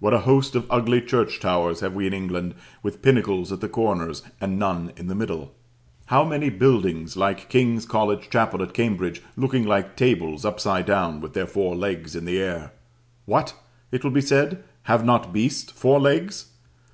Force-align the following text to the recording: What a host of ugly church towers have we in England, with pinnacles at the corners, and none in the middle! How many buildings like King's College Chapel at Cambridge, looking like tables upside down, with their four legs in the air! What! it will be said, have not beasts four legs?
What 0.00 0.14
a 0.14 0.20
host 0.20 0.54
of 0.56 0.64
ugly 0.70 1.02
church 1.02 1.40
towers 1.40 1.80
have 1.80 1.92
we 1.94 2.06
in 2.06 2.14
England, 2.14 2.54
with 2.82 3.02
pinnacles 3.02 3.52
at 3.52 3.60
the 3.60 3.68
corners, 3.68 4.22
and 4.40 4.58
none 4.58 4.92
in 4.96 5.08
the 5.08 5.14
middle! 5.14 5.52
How 6.06 6.24
many 6.24 6.48
buildings 6.48 7.18
like 7.18 7.50
King's 7.50 7.84
College 7.84 8.30
Chapel 8.30 8.62
at 8.62 8.72
Cambridge, 8.72 9.20
looking 9.36 9.66
like 9.66 9.94
tables 9.94 10.46
upside 10.46 10.86
down, 10.86 11.20
with 11.20 11.34
their 11.34 11.46
four 11.46 11.76
legs 11.76 12.16
in 12.16 12.24
the 12.24 12.38
air! 12.38 12.72
What! 13.26 13.52
it 13.92 14.02
will 14.02 14.10
be 14.10 14.22
said, 14.22 14.64
have 14.84 15.04
not 15.04 15.34
beasts 15.34 15.70
four 15.70 16.00
legs? 16.00 16.46